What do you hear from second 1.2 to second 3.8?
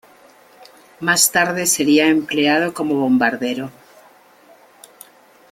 tarde sería empleado como bombardero.